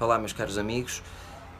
[0.00, 1.02] Olá, meus caros amigos,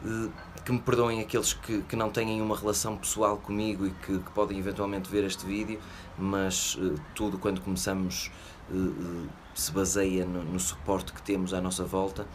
[0.03, 0.29] eh,
[0.65, 4.31] que me perdoem aqueles que, que não têm uma relação pessoal comigo e que, que
[4.31, 5.79] podem eventualmente ver este vídeo,
[6.17, 8.31] mas uh, tudo quando começamos
[8.71, 12.25] uh, se baseia no, no, suporte que temos à nossa volta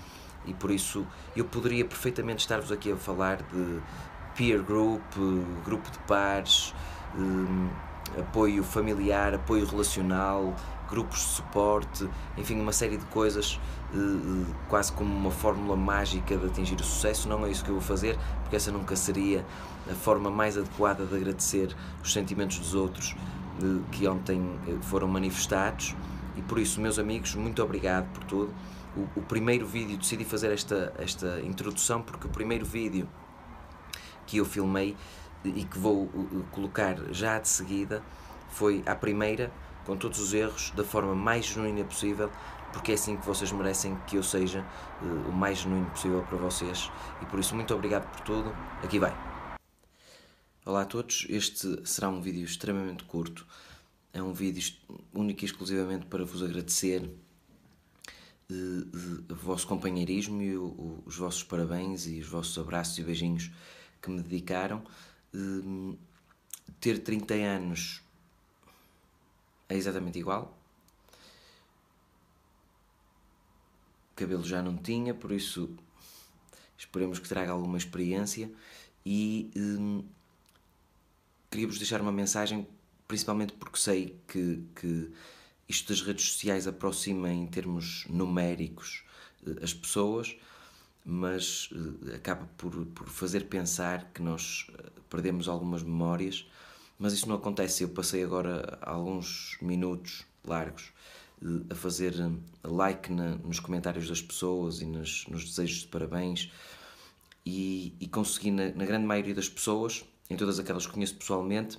[0.47, 1.05] e por isso
[1.35, 3.81] eu poderia perfeitamente estar-vos aqui a falar de
[4.37, 5.03] peer group,
[5.65, 6.73] grupo de pares,
[8.19, 10.55] apoio familiar, apoio relacional,
[10.89, 13.61] grupos de suporte, enfim, uma série de coisas,
[13.93, 17.29] eh, eh, quase como uma fórmula mágica de atingir o sucesso.
[17.29, 19.45] Não é isso que eu vou fazer, porque essa nunca seria
[19.91, 23.17] a forma mais adequada de agradecer os sentimentos dos outros
[23.63, 25.95] eh, que ontem foram manifestados.
[26.37, 28.55] E por isso, meus amigos, muito obrigado por tudo.
[28.97, 33.09] O, o primeiro vídeo, decidi fazer esta, esta introdução, porque o primeiro vídeo
[34.27, 34.97] que eu filmei
[35.49, 36.09] e que vou
[36.51, 38.03] colocar já de seguida
[38.49, 39.53] foi a primeira
[39.87, 42.31] com todos os erros, da forma mais genuína possível,
[42.73, 44.67] porque é assim que vocês merecem que eu seja
[45.01, 46.91] uh, o mais genuíno possível para vocês.
[47.23, 48.51] E por isso, muito obrigado por tudo.
[48.83, 49.17] Aqui vai.
[50.65, 53.47] Olá a todos, este será um vídeo extremamente curto.
[54.13, 54.75] É um vídeo
[55.15, 57.09] único e exclusivamente para vos agradecer
[58.51, 62.99] uh, uh, o vosso companheirismo e o, o, os vossos parabéns e os vossos abraços
[62.99, 63.53] e beijinhos
[64.03, 64.83] que me dedicaram.
[66.81, 68.03] Ter 30 anos
[69.69, 70.57] é exatamente igual.
[74.15, 75.69] Cabelo já não tinha, por isso
[76.79, 78.51] esperemos que traga alguma experiência
[79.05, 80.05] e hum,
[81.51, 82.67] queria-vos deixar uma mensagem,
[83.07, 85.13] principalmente porque sei que, que
[85.69, 89.05] isto das redes sociais aproxima em termos numéricos
[89.47, 90.37] eh, as pessoas,
[91.09, 96.47] mas uh, acaba por, por fazer pensar que nós uh, perdemos algumas memórias
[96.99, 97.83] mas isso não acontece.
[97.83, 100.93] Eu passei agora alguns minutos largos
[101.43, 102.31] eh, a fazer eh,
[102.65, 106.51] like na, nos comentários das pessoas e nos, desejos de parabéns
[107.45, 111.79] e, e consegui, na, na, grande maioria das pessoas, em todas aquelas que conheço pessoalmente,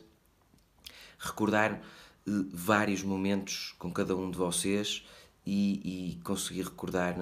[1.18, 5.04] recordar eh, vários momentos com cada um de vocês
[5.46, 7.16] e, e consegui recordar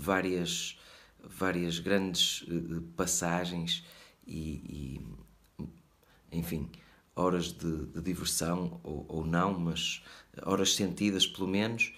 [0.00, 0.78] várias,
[1.22, 2.44] várias grandes
[2.96, 3.84] passagens
[4.26, 5.00] e,
[6.30, 6.70] e enfim,
[7.14, 10.02] horas de, de diversão ou, ou, não, mas
[10.42, 11.92] horas sentidas pelo menos.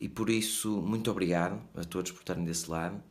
[0.00, 3.02] E por isso, muito obrigado a todos por estarem desse lado.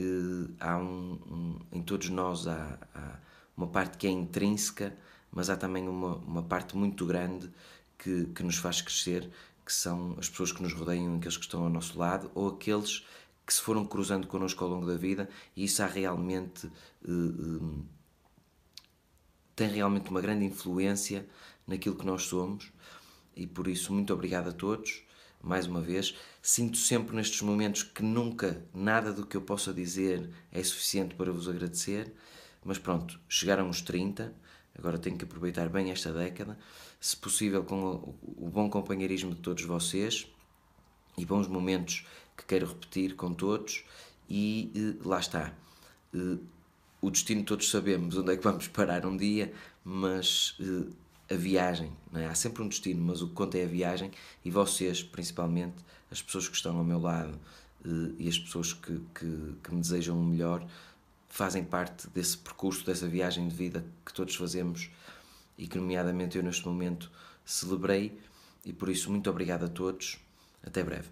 [0.00, 3.18] Uh, há um, um, em todos nós há, há,
[3.56, 4.96] uma parte que é intrínseca,
[5.30, 7.48] mas há também uma, uma parte muito grande
[7.98, 9.30] que, que nos faz crescer,
[9.64, 13.04] que são as pessoas que nos rodeiam, aqueles que estão ao nosso lado, ou aqueles
[13.46, 16.66] que se foram cruzando connosco ao longo da vida, e isso há realmente
[17.06, 17.84] uh, uh,
[19.54, 21.26] tem realmente uma grande influência
[21.66, 22.72] naquilo que nós somos
[23.36, 25.02] e por isso muito obrigado a todos
[25.44, 26.16] mais uma vez.
[26.42, 31.30] Sinto sempre nestes momentos que nunca nada do que eu possa dizer é suficiente para
[31.30, 32.12] vos agradecer,
[32.64, 34.34] mas pronto, chegaram os 30,
[34.76, 36.58] agora tenho que aproveitar bem esta década,
[36.98, 40.26] se possível com o bom companheirismo de todos vocês
[41.18, 42.06] e bons momentos
[42.36, 43.84] que quero repetir com todos
[44.28, 45.52] e eh, lá está.
[46.14, 46.38] Eh,
[47.00, 49.52] o destino todos sabemos onde é que vamos parar um dia,
[49.84, 50.90] mas uh,
[51.30, 52.24] a viagem, é?
[52.24, 54.10] há sempre um destino, mas o que conta é a viagem
[54.42, 55.76] e vocês, principalmente,
[56.10, 57.38] as pessoas que estão ao meu lado
[58.18, 60.66] e as pessoas que, que, que me desejam o melhor,
[61.28, 64.88] fazem parte desse percurso, dessa viagem de vida que todos fazemos
[65.58, 67.10] e que, nomeadamente, eu neste momento
[67.44, 68.18] celebrei.
[68.64, 70.18] E por isso, muito obrigado a todos.
[70.62, 71.08] Até breve.